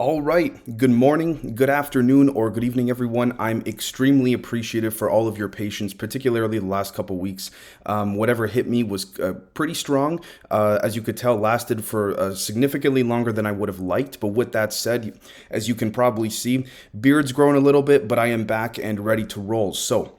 [0.00, 0.78] All right.
[0.78, 3.36] Good morning, good afternoon, or good evening, everyone.
[3.38, 7.50] I'm extremely appreciative for all of your patience, particularly the last couple weeks.
[7.84, 10.20] Um, whatever hit me was uh, pretty strong.
[10.50, 14.20] Uh, as you could tell, lasted for uh, significantly longer than I would have liked.
[14.20, 15.20] But with that said,
[15.50, 16.64] as you can probably see,
[16.98, 19.74] beard's grown a little bit, but I am back and ready to roll.
[19.74, 20.16] So,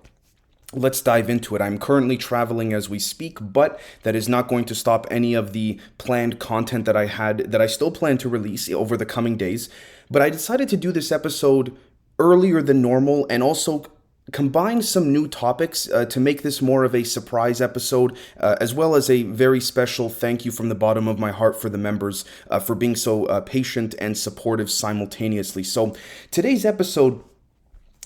[0.73, 1.61] let's dive into it.
[1.61, 5.53] I'm currently traveling as we speak, but that is not going to stop any of
[5.53, 9.37] the planned content that I had that I still plan to release over the coming
[9.37, 9.69] days.
[10.09, 11.75] But I decided to do this episode
[12.19, 13.85] earlier than normal and also
[14.31, 18.73] combine some new topics uh, to make this more of a surprise episode, uh, as
[18.73, 21.77] well as a very special thank you from the bottom of my heart for the
[21.77, 25.63] members uh, for being so uh, patient and supportive simultaneously.
[25.63, 25.95] So
[26.29, 27.23] today's episode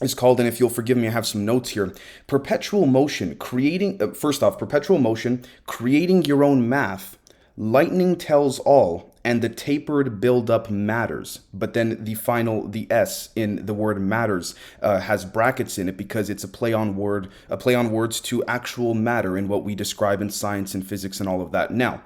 [0.02, 1.94] is called, and if you'll forgive me, I have some notes here.
[2.28, 7.18] Perpetual motion, creating, uh, first off, perpetual motion, creating your own math,
[7.56, 11.40] lightning tells all, and the tapered buildup matters.
[11.54, 15.96] But then the final, the S in the word matters, uh, has brackets in it
[15.96, 19.64] because it's a play on word, a play on words to actual matter in what
[19.64, 21.72] we describe in science and physics and all of that.
[21.72, 22.02] Now,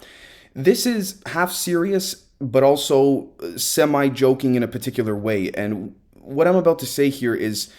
[0.53, 5.49] this is half serious, but also semi joking in a particular way.
[5.51, 7.71] And what I'm about to say here is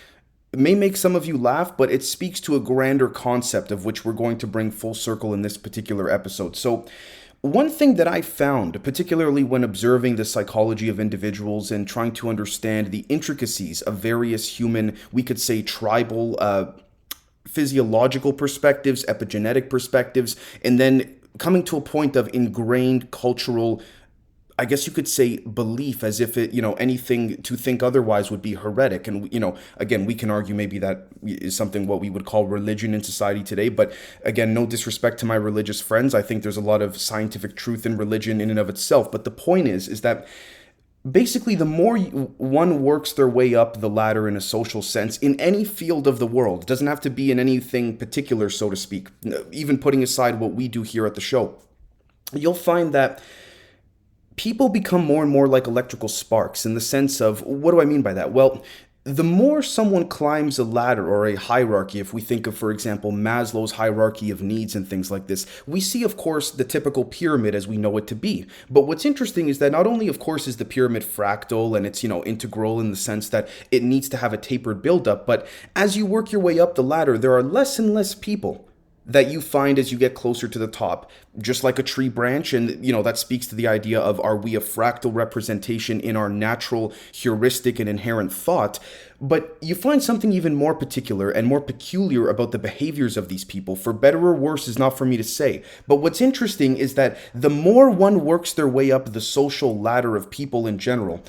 [0.52, 4.04] may make some of you laugh, but it speaks to a grander concept of which
[4.04, 6.56] we're going to bring full circle in this particular episode.
[6.56, 6.86] So,
[7.42, 12.28] one thing that I found, particularly when observing the psychology of individuals and trying to
[12.28, 16.72] understand the intricacies of various human, we could say tribal, uh,
[17.48, 23.80] physiological perspectives, epigenetic perspectives, and then coming to a point of ingrained cultural
[24.60, 28.30] I guess you could say belief as if it, you know, anything to think otherwise
[28.30, 29.08] would be heretic.
[29.08, 32.46] And, you know, again, we can argue maybe that is something what we would call
[32.46, 33.70] religion in society today.
[33.70, 33.90] But
[34.22, 36.14] again, no disrespect to my religious friends.
[36.14, 39.10] I think there's a lot of scientific truth in religion in and of itself.
[39.10, 40.28] But the point is, is that
[41.10, 45.40] basically the more one works their way up the ladder in a social sense in
[45.40, 49.08] any field of the world, doesn't have to be in anything particular, so to speak,
[49.52, 51.56] even putting aside what we do here at the show,
[52.34, 53.22] you'll find that
[54.36, 57.84] people become more and more like electrical sparks in the sense of what do I
[57.84, 58.32] mean by that?
[58.32, 58.62] Well,
[59.04, 63.12] the more someone climbs a ladder or a hierarchy, if we think of, for example,
[63.12, 67.54] Maslow's hierarchy of needs and things like this, we see, of course, the typical pyramid
[67.54, 68.46] as we know it to be.
[68.68, 72.02] But what's interesting is that not only, of course, is the pyramid fractal and it's,
[72.02, 75.46] you know, integral in the sense that it needs to have a tapered buildup, but
[75.74, 78.69] as you work your way up the ladder, there are less and less people
[79.12, 82.52] that you find as you get closer to the top just like a tree branch
[82.52, 86.16] and you know that speaks to the idea of are we a fractal representation in
[86.16, 88.78] our natural heuristic and inherent thought?
[89.20, 93.44] But you find something even more particular and more peculiar about the behaviors of these
[93.44, 95.62] people for better or worse is not for me to say.
[95.86, 100.16] But what's interesting is that the more one works their way up the social ladder
[100.16, 101.22] of people in general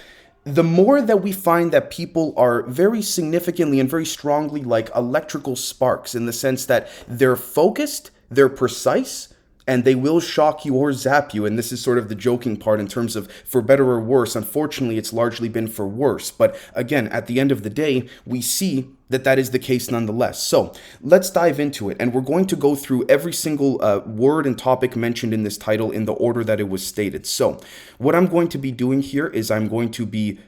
[0.43, 5.55] the more that we find that people are very significantly and very strongly like electrical
[5.55, 9.30] sparks in the sense that they're focused, they're precise,
[9.71, 11.45] and they will shock you or zap you.
[11.45, 14.35] And this is sort of the joking part in terms of for better or worse.
[14.35, 16.29] Unfortunately, it's largely been for worse.
[16.29, 19.89] But again, at the end of the day, we see that that is the case
[19.89, 20.43] nonetheless.
[20.43, 21.95] So let's dive into it.
[22.01, 25.57] And we're going to go through every single uh, word and topic mentioned in this
[25.57, 27.25] title in the order that it was stated.
[27.25, 27.57] So,
[27.97, 30.39] what I'm going to be doing here is I'm going to be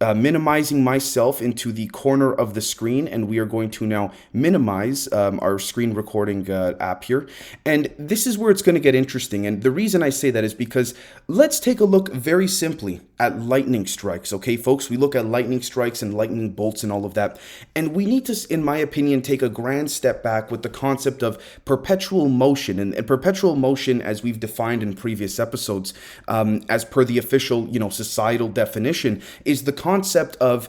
[0.00, 4.10] uh, minimizing myself into the corner of the screen and we are going to now
[4.32, 7.28] minimize um, our screen recording uh, app here.
[7.66, 10.42] And this is where it's going to get interesting and the reason I say that
[10.42, 10.94] is because
[11.28, 14.88] let's take a look very simply at lightning strikes okay folks?
[14.88, 17.38] We look at lightning strikes and lightning bolts and all of that
[17.74, 21.22] and we need to in my opinion take a grand step back with the concept
[21.22, 25.92] of perpetual motion and, and perpetual motion as we've defined in previous episodes
[26.26, 30.68] um, as per the official you know societal definition is the concept of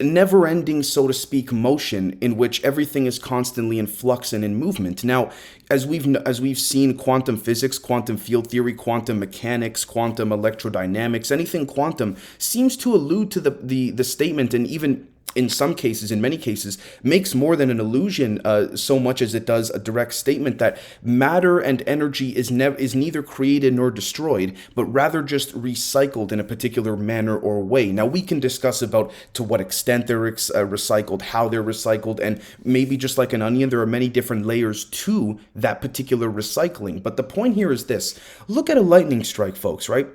[0.00, 4.56] never ending, so to speak, motion in which everything is constantly in flux and in
[4.56, 5.04] movement.
[5.04, 5.30] Now,
[5.70, 11.66] as we've as we've seen quantum physics, quantum field theory, quantum mechanics, quantum electrodynamics, anything
[11.66, 16.20] quantum seems to allude to the the, the statement and even in some cases, in
[16.20, 20.14] many cases, makes more than an illusion uh, so much as it does a direct
[20.14, 25.54] statement that matter and energy is never is neither created nor destroyed, but rather just
[25.60, 27.90] recycled in a particular manner or way.
[27.92, 32.20] Now we can discuss about to what extent they're ex- uh, recycled, how they're recycled,
[32.20, 37.02] and maybe just like an onion, there are many different layers to that particular recycling.
[37.02, 39.88] But the point here is this: look at a lightning strike, folks.
[39.88, 40.08] Right?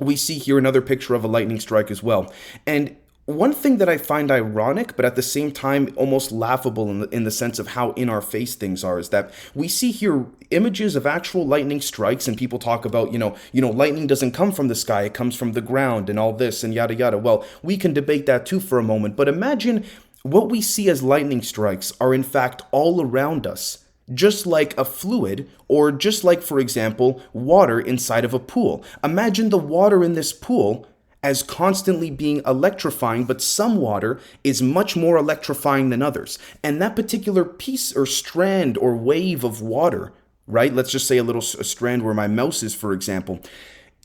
[0.00, 2.32] we see here another picture of a lightning strike as well.
[2.66, 2.96] And
[3.30, 7.08] one thing that I find ironic, but at the same time almost laughable in the,
[7.08, 10.26] in the sense of how in our face things are, is that we see here
[10.50, 14.32] images of actual lightning strikes, and people talk about, you know, you know, lightning doesn't
[14.32, 17.18] come from the sky; it comes from the ground, and all this, and yada yada.
[17.18, 19.84] Well, we can debate that too for a moment, but imagine
[20.22, 24.84] what we see as lightning strikes are in fact all around us just like a
[24.84, 28.84] fluid, or just like, for example, water inside of a pool.
[29.04, 30.86] Imagine the water in this pool
[31.22, 36.38] as constantly being electrifying, but some water is much more electrifying than others.
[36.62, 40.12] And that particular piece or strand or wave of water,
[40.46, 40.72] right?
[40.72, 43.40] Let's just say a little a strand where my mouse is, for example,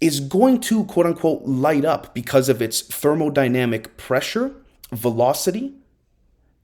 [0.01, 4.53] is going to quote unquote light up because of its thermodynamic pressure,
[4.91, 5.73] velocity,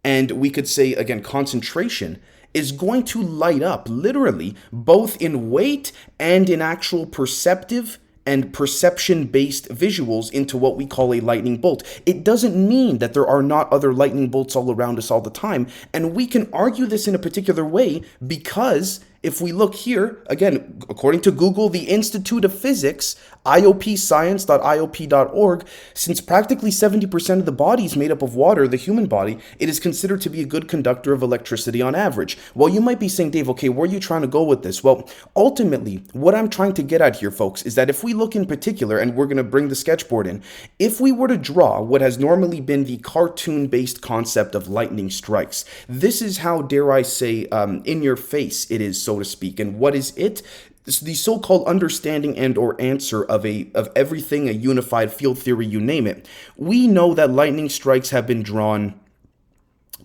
[0.03, 2.21] and we could say again concentration
[2.53, 9.25] is going to light up literally both in weight and in actual perceptive and perception
[9.25, 11.83] based visuals into what we call a lightning bolt.
[12.05, 15.29] It doesn't mean that there are not other lightning bolts all around us all the
[15.29, 15.67] time.
[15.93, 20.81] And we can argue this in a particular way because if we look here, again,
[20.89, 23.15] according to Google, the Institute of Physics,
[23.45, 29.37] iopscience.iop.org, since practically 70% of the body is made up of water, the human body,
[29.59, 32.35] it is considered to be a good conductor of electricity on average.
[32.55, 34.83] Well, you might be saying, Dave, okay, where are you trying to go with this?
[34.83, 38.35] Well, ultimately, what I'm trying to get at here, folks, is that if we look
[38.35, 40.41] in particular, and we're going to bring the sketchboard in,
[40.79, 45.11] if we were to draw what has normally been the cartoon based concept of lightning
[45.11, 49.01] strikes, this is how, dare I say, um, in your face it is.
[49.01, 49.59] So so to speak.
[49.59, 50.41] And what is it?
[50.83, 55.79] the so-called understanding and or answer of a of everything a unified field theory you
[55.79, 56.27] name it
[56.57, 58.99] we know that lightning strikes have been drawn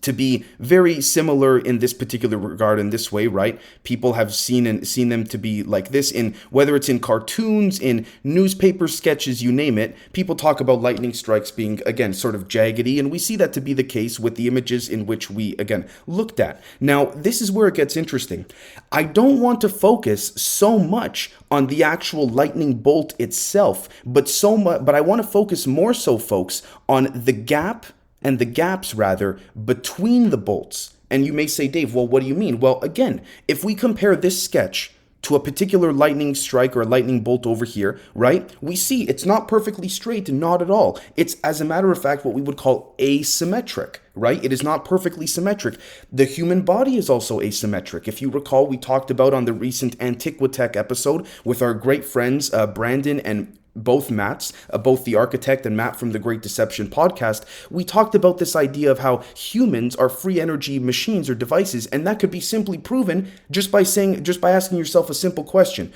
[0.03, 3.61] to be very similar in this particular regard in this way right?
[3.85, 7.79] People have seen and seen them to be like this in whether it's in cartoons
[7.79, 12.49] in newspaper sketches you name it people talk about lightning strikes being again sort of
[12.49, 15.55] jaggedy and we see that to be the case with the images in which we
[15.57, 16.63] again looked at.
[16.81, 18.47] Now this is where it gets interesting.
[18.93, 24.57] I don't want to focus so much on the actual lightning bolt itself but so
[24.57, 27.87] much but i want to focus more so folks on the gap
[28.27, 30.95] and the gaps rather between the bolts.
[31.09, 32.59] And you may say, Dave, well, what do you mean?
[32.59, 34.91] Well, again, if we compare this sketch
[35.23, 38.51] to a particular lightning strike or a lightning bolt over here, right?
[38.61, 40.99] We see it's not perfectly straight, not at all.
[41.17, 44.45] It's, as a matter of fact, what we would call asymmetric, right?
[44.45, 45.79] It is not perfectly symmetric.
[46.13, 48.09] The human body is also asymmetric.
[48.09, 52.53] If you recall, we talked about on the recent Antiquitech episode with our great friends,
[52.53, 56.89] uh, Brandon and both Matts, uh, both the architect and Matt from the Great Deception
[56.89, 61.87] podcast, we talked about this idea of how humans are free energy machines or devices,
[61.87, 65.45] and that could be simply proven just by saying, just by asking yourself a simple
[65.45, 65.93] question.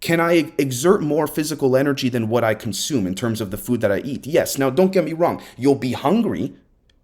[0.00, 3.80] Can I exert more physical energy than what I consume in terms of the food
[3.82, 4.26] that I eat?
[4.26, 4.58] Yes.
[4.58, 5.40] Now, don't get me wrong.
[5.56, 6.54] You'll be hungry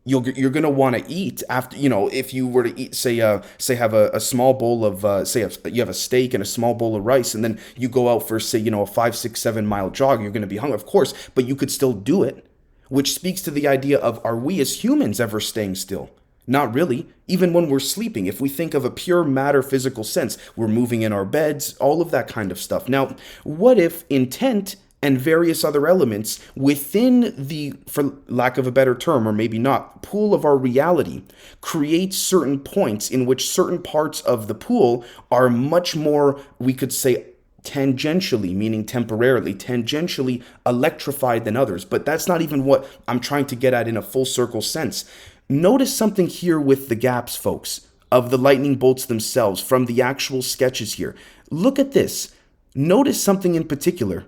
[0.09, 3.21] you'll you're gonna want to eat after you know if you were to eat say
[3.21, 6.35] uh say have a, a small bowl of uh, say a, you have a steak
[6.35, 8.83] and a small bowl of rice and then you go out for say you know
[8.83, 11.71] a five six seven mile jog you're gonna be hungry of course but you could
[11.71, 12.47] still do it
[12.89, 16.11] which speaks to the idea of are we as humans ever staying still
[16.51, 17.07] not really.
[17.27, 21.03] Even when we're sleeping, if we think of a pure matter physical sense, we're moving
[21.03, 22.89] in our beds, all of that kind of stuff.
[22.89, 23.15] Now,
[23.45, 29.29] what if intent and various other elements within the, for lack of a better term,
[29.29, 31.23] or maybe not, pool of our reality
[31.61, 36.93] creates certain points in which certain parts of the pool are much more, we could
[36.93, 37.27] say,
[37.63, 41.85] tangentially, meaning temporarily, tangentially electrified than others.
[41.85, 45.05] But that's not even what I'm trying to get at in a full circle sense.
[45.49, 50.43] Notice something here with the gaps, folks, of the lightning bolts themselves from the actual
[50.43, 51.15] sketches here.
[51.51, 52.35] Look at this.
[52.75, 54.27] Notice something in particular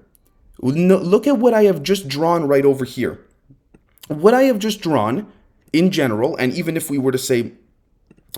[0.62, 3.18] look at what I have just drawn right over here.
[4.08, 5.30] What I have just drawn
[5.72, 7.52] in general, and even if we were to say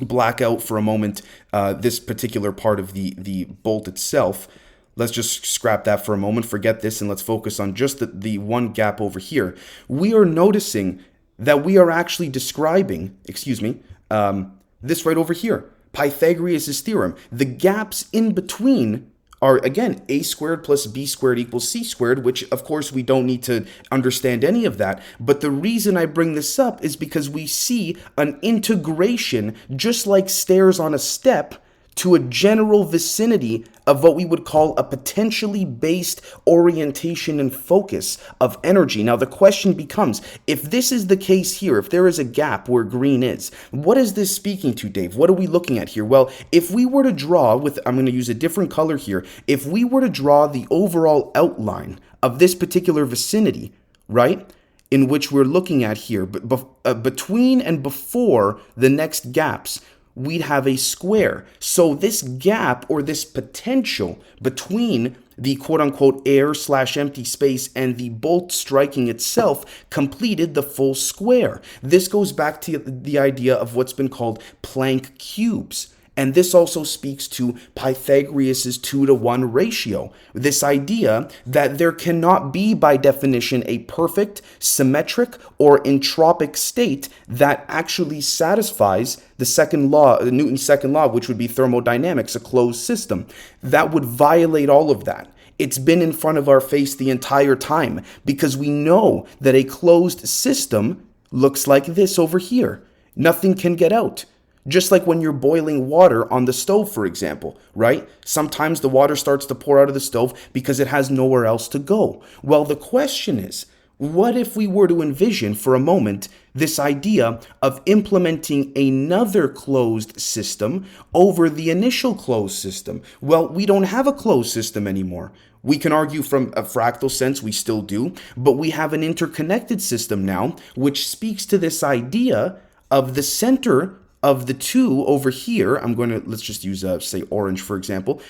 [0.01, 4.49] black out for a moment uh, this particular part of the, the bolt itself,
[4.97, 8.07] let's just scrap that for a moment, forget this, and let's focus on just the,
[8.07, 9.57] the one gap over here.
[9.89, 11.01] We are noticing
[11.39, 17.17] that we are actually describing, excuse me, um, this right over here, Pythagoras' theorem.
[17.31, 19.11] The gaps in between
[19.43, 23.27] are again a squared plus b squared equals c squared, which of course we don't
[23.27, 25.03] need to understand any of that.
[25.21, 30.31] But the reason I bring this up is because we see an integration, just like
[30.31, 31.62] stairs on a step,
[31.97, 38.19] to a general vicinity of what we would call a potentially based orientation and focus
[38.41, 39.03] of energy.
[39.03, 42.69] Now, the question becomes if this is the case here, if there is a gap
[42.69, 45.17] where green is, what is this speaking to, Dave?
[45.17, 46.05] What are we looking at here?
[46.05, 49.25] Well, if we were to draw with, I'm going to use a different color here,
[49.47, 53.73] if we were to draw the overall outline of this particular vicinity,
[54.09, 54.49] right?
[54.93, 59.81] in which we're looking at here, but uh, between and before the next gaps,
[60.15, 61.47] we'd have a square.
[61.59, 67.97] So this gap or this potential between the quote unquote air slash empty space and
[67.97, 71.61] the bolt striking itself completed the full square.
[71.83, 75.95] This goes back to the idea of what's been called Planck cubes.
[76.17, 80.13] And this also speaks to Pythagoras' 2 to 1 ratio.
[80.35, 87.65] This idea that there cannot be, by definition, a perfect, symmetric, or entropic state that
[87.67, 93.27] actually satisfies the second law, Newton's second law, which would be thermodynamics, a closed system.
[93.63, 95.33] That would violate all of that.
[95.59, 99.65] It's been in front of our face the entire time because we know that a
[99.65, 102.83] closed system looks like this over here.
[103.17, 104.25] Nothing can get out.
[104.69, 108.09] Just like when you're boiling water on the stove, for example, right?
[108.25, 111.67] Sometimes the water starts to pour out of the stove because it has nowhere else
[111.69, 112.23] to go.
[112.43, 113.67] Well, the question is
[113.99, 120.21] what if we were to envision for a moment this idea of implementing another closed
[120.21, 123.01] system over the initial closed system?
[123.21, 125.31] Well, we don't have a closed system anymore.
[125.63, 129.81] We can argue from a fractal sense, we still do, but we have an interconnected
[129.81, 132.57] system now, which speaks to this idea
[132.91, 137.01] of the center of the two over here, I'm going to, let's just use, uh,
[137.01, 138.23] say, orange, for example.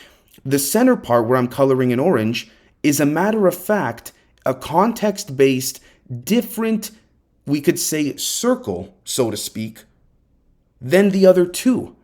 [0.45, 2.51] The center part where I'm coloring in orange
[2.83, 4.13] is a matter of fact,
[4.47, 5.81] a context based,
[6.25, 6.91] different,
[7.47, 9.85] we could say, circle, so to speak,
[10.81, 11.95] than the other two.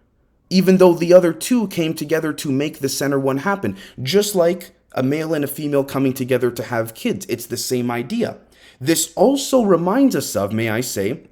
[0.50, 4.72] Even though the other two came together to make the center one happen, just like
[4.92, 7.26] a male and a female coming together to have kids.
[7.28, 8.38] It's the same idea.
[8.80, 11.24] This also reminds us of, may I say,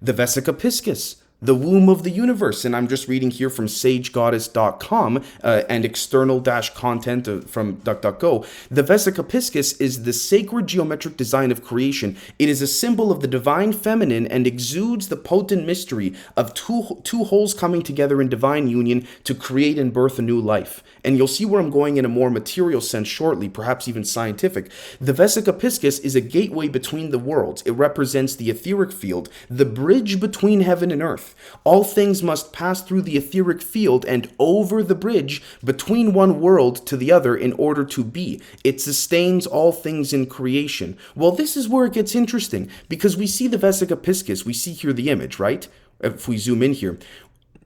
[0.00, 2.64] the Vesica Piscis, the womb of the universe.
[2.64, 8.46] And I'm just reading here from sagegoddess.com uh, and external dash content uh, from DuckDuckGo.
[8.70, 12.16] The Vesica Piscis is the sacred geometric design of creation.
[12.38, 17.00] It is a symbol of the divine feminine and exudes the potent mystery of two,
[17.04, 20.82] two wholes coming together in divine union to create and birth a new life.
[21.04, 24.70] And you'll see where I'm going in a more material sense shortly, perhaps even scientific.
[25.00, 27.62] The Vesica Piscis is a gateway between the worlds.
[27.62, 31.25] It represents the etheric field, the bridge between heaven and earth.
[31.64, 36.86] All things must pass through the etheric field and over the bridge between one world
[36.86, 38.40] to the other in order to be.
[38.64, 40.96] It sustains all things in creation.
[41.14, 44.72] Well, this is where it gets interesting because we see the Vesica Piscis, we see
[44.72, 45.66] here the image, right?
[46.00, 46.98] If we zoom in here,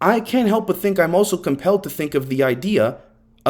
[0.01, 2.99] I can't help but think I'm also compelled to think of the idea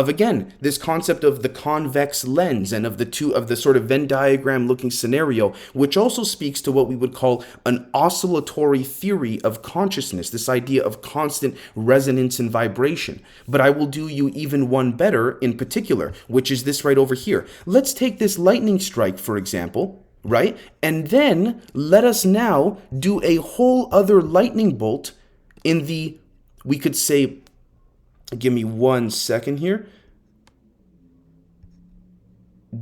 [0.00, 3.76] of again this concept of the convex lens and of the two of the sort
[3.76, 8.82] of Venn diagram looking scenario, which also speaks to what we would call an oscillatory
[8.82, 13.22] theory of consciousness, this idea of constant resonance and vibration.
[13.46, 17.14] But I will do you even one better in particular, which is this right over
[17.14, 17.46] here.
[17.66, 20.04] Let's take this lightning strike, for example.
[20.22, 20.58] Right?
[20.82, 25.12] And then let us now do a whole other lightning bolt
[25.64, 26.18] in the,
[26.62, 27.38] we could say,
[28.38, 29.88] Give me one second here.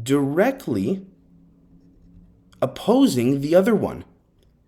[0.02, 1.06] Directly
[2.60, 4.04] opposing the other one.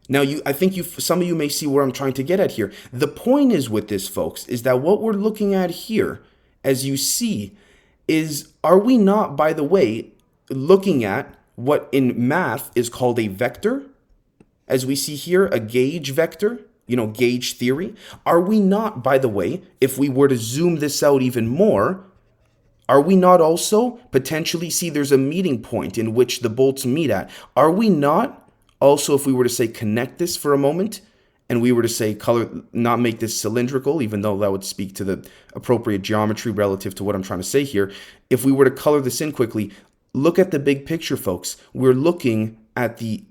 [0.09, 2.41] Now, you, I think you, some of you may see where I'm trying to get
[2.41, 2.73] at here.
[2.93, 6.23] The point is with this, folks, is that what we're looking at here,
[6.65, 7.57] as you see,
[8.09, 10.11] is are we not, by the way,
[10.49, 13.85] looking at what in math is called a vector?
[14.67, 17.95] As we see here, a gauge vector you know, gauge theory?
[18.27, 22.05] Are we not, by the way, if we were to zoom this out even more,
[22.89, 27.09] are we not also potentially see there's a meeting point in which the bolts meet
[27.09, 27.31] at?
[27.57, 31.01] Are we not also, if we were to say connect this for a moment,
[31.49, 34.97] and we were to say color, not make this cylindrical, even though that would speak
[34.97, 37.93] to the appropriate geometry relative to what I'm trying to say here,
[38.31, 39.71] if we were to color this in quickly,
[40.13, 41.57] look at the big picture, folks.
[41.73, 43.23] We're looking at the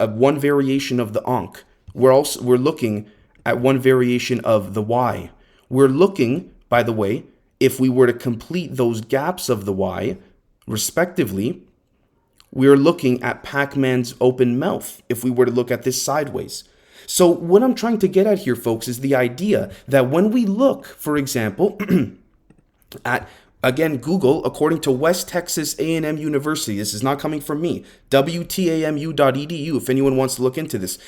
[0.00, 1.62] uh, one variation of the Ankh.
[1.94, 3.10] We're also we're looking
[3.44, 5.30] at one variation of the y.
[5.68, 7.24] We're looking, by the way,
[7.58, 10.18] if we were to complete those gaps of the y,
[10.66, 11.62] respectively,
[12.52, 16.64] we're looking at Pac-Man's open mouth if we were to look at this sideways.
[17.06, 20.46] So what I'm trying to get at here, folks, is the idea that when we
[20.46, 21.78] look, for example,
[23.04, 23.28] at
[23.62, 29.76] again Google, according to West Texas A&M University, this is not coming from me, WTAMU.edu,
[29.76, 30.98] if anyone wants to look into this.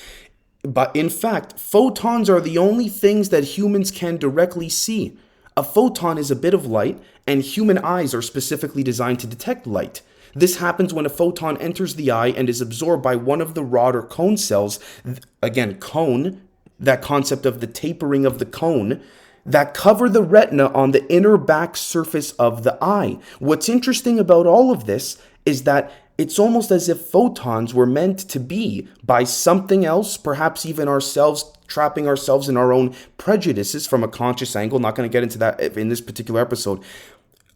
[0.63, 5.17] But in fact, photons are the only things that humans can directly see.
[5.57, 9.67] A photon is a bit of light, and human eyes are specifically designed to detect
[9.67, 10.03] light.
[10.35, 13.65] This happens when a photon enters the eye and is absorbed by one of the
[13.65, 14.79] rod or cone cells.
[15.43, 16.41] Again, cone,
[16.81, 19.03] that concept of the tapering of the cone,
[19.45, 23.19] that cover the retina on the inner back surface of the eye.
[23.41, 25.93] What's interesting about all of this is that
[26.23, 31.53] it's almost as if photons were meant to be by something else, perhaps even ourselves,
[31.67, 34.79] trapping ourselves in our own prejudices from a conscious angle.
[34.79, 36.81] Not going to get into that in this particular episode.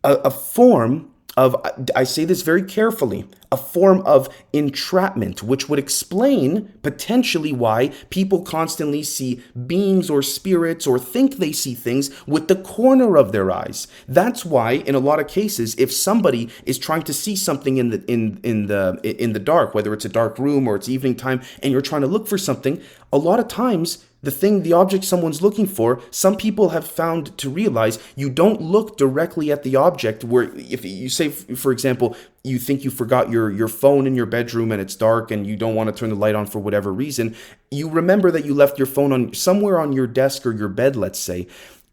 [0.02, 1.54] A, a form of,
[1.94, 8.42] I say this very carefully, a form of entrapment, which would explain potentially why people
[8.42, 13.50] constantly see beings or spirits or think they see things with the corner of their
[13.50, 13.86] eyes.
[14.08, 17.90] That's why, in a lot of cases, if somebody is trying to see something in
[17.90, 21.16] the in in the in the dark, whether it's a dark room or it's evening
[21.16, 22.80] time, and you're trying to look for something,
[23.12, 27.38] a lot of times the thing, the object someone's looking for, some people have found
[27.38, 30.24] to realize you don't look directly at the object.
[30.24, 34.26] Where if you say, for example, you think you forgot your your phone in your
[34.26, 36.92] bedroom and it's dark and you don't want to turn the light on for whatever
[36.92, 37.36] reason,
[37.70, 40.96] you remember that you left your phone on somewhere on your desk or your bed,
[40.96, 41.46] let's say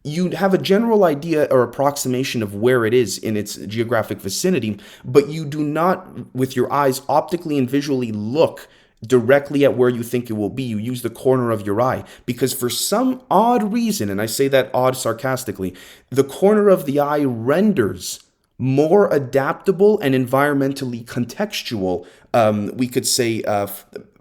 [0.05, 4.77] you have a general idea or approximation of where it is in its geographic vicinity,
[5.05, 8.67] but you do not, with your eyes, optically and visually look
[9.07, 10.63] directly at where you think it will be.
[10.63, 14.47] You use the corner of your eye because, for some odd reason, and I say
[14.49, 15.75] that odd sarcastically,
[16.09, 18.23] the corner of the eye renders
[18.57, 23.67] more adaptable and environmentally contextual, um, we could say, uh,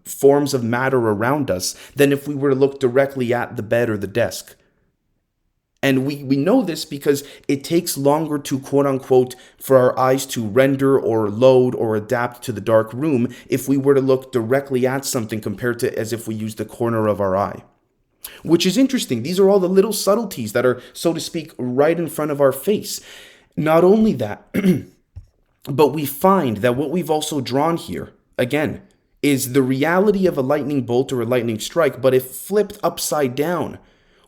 [0.04, 3.88] forms of matter around us than if we were to look directly at the bed
[3.88, 4.56] or the desk.
[5.82, 10.24] And we, we know this because it takes longer to quote unquote for our eyes
[10.26, 14.30] to render or load or adapt to the dark room if we were to look
[14.30, 17.64] directly at something compared to as if we used the corner of our eye.
[18.44, 19.24] Which is interesting.
[19.24, 22.40] These are all the little subtleties that are, so to speak, right in front of
[22.40, 23.00] our face.
[23.56, 24.48] Not only that,
[25.64, 28.82] but we find that what we've also drawn here, again,
[29.22, 33.34] is the reality of a lightning bolt or a lightning strike, but if flipped upside
[33.34, 33.78] down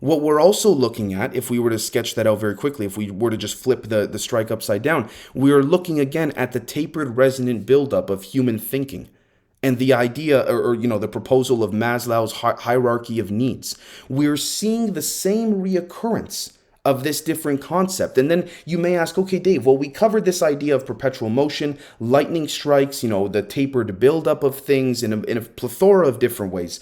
[0.04, 2.98] what we're also looking at, if we were to sketch that out very quickly, if
[2.98, 6.52] we were to just flip the, the strike upside down, we are looking again at
[6.52, 9.08] the tapered resonant buildup of human thinking
[9.62, 13.78] and the idea or, or, you know the proposal of maslow's hi- hierarchy of needs.
[14.10, 16.52] We're seeing the same reoccurrence
[16.84, 18.18] of this different concept.
[18.18, 21.78] And then you may ask okay dave well we covered this idea of perpetual motion
[21.98, 26.18] lightning strikes you know the tapered buildup of things in a, in a plethora of
[26.18, 26.80] different ways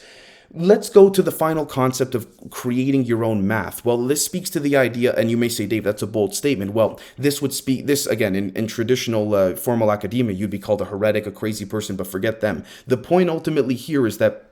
[0.55, 3.87] Let's go to the final concept of creating your own math.
[3.87, 6.75] Well, this speaks to the idea, and you may say, Dave, that's a bold statement.
[6.75, 10.83] Well, this would speak, this again, in, in traditional uh, formal academia, you'd be called
[10.83, 12.65] a heretic, a crazy person, but forget them.
[12.87, 14.52] The point ultimately here is that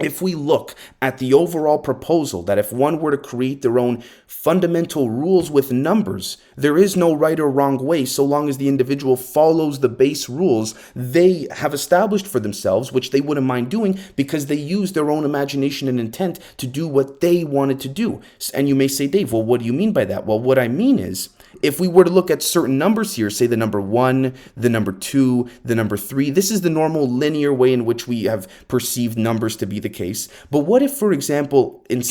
[0.00, 4.02] if we look at the overall proposal that if one were to create their own
[4.26, 8.68] fundamental rules with numbers, there is no right or wrong way so long as the
[8.68, 13.98] individual follows the base rules they have established for themselves, which they wouldn't mind doing
[14.16, 18.20] because they use their own imagination and intent to do what they wanted to do.
[18.52, 20.26] And you may say, Dave, well, what do you mean by that?
[20.26, 21.28] Well, what I mean is,
[21.62, 24.92] if we were to look at certain numbers here, say the number one, the number
[24.92, 29.18] two, the number three, this is the normal linear way in which we have perceived
[29.18, 30.28] numbers to be the case.
[30.50, 32.02] But what if, for example, in,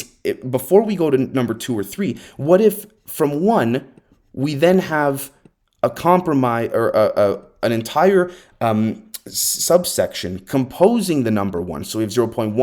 [0.49, 3.87] before we go to number two or three, what if from one,
[4.33, 5.31] we then have
[5.81, 11.83] a compromise or a, a, an entire um, subsection composing the number one.
[11.83, 12.53] So we have 0.1,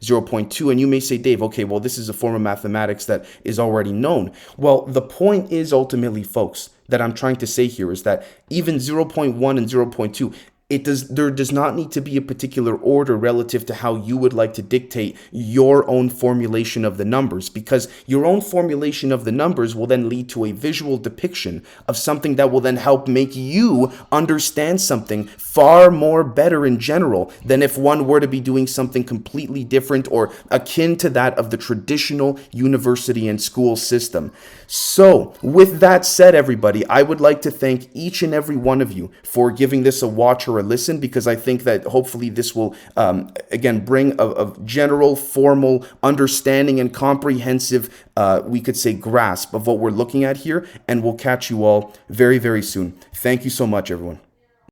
[0.00, 3.24] 0.2, and you may say, Dave, okay, well, this is a form of mathematics that
[3.42, 4.32] is already known.
[4.56, 8.76] Well, the point is ultimately, folks, that I'm trying to say here is that even
[8.76, 10.34] 0.1 and 0.2,
[10.70, 14.16] it does there does not need to be a particular order relative to how you
[14.16, 19.26] would like to dictate your own formulation of the numbers because your own formulation of
[19.26, 23.06] the numbers will then lead to a visual depiction of something that will then help
[23.06, 28.40] make you understand something far more better in general than if one were to be
[28.40, 34.32] doing something completely different or akin to that of the traditional university and school system.
[34.66, 38.92] So, with that said everybody, I would like to thank each and every one of
[38.92, 42.54] you for giving this a watch or a listen because I think that hopefully this
[42.54, 48.92] will, um, again, bring a, a, general, formal understanding and comprehensive, uh, we could say,
[48.92, 50.66] grasp of what we're looking at here.
[50.88, 52.92] And we'll catch you all very, very soon.
[53.12, 54.20] Thank you so much, everyone.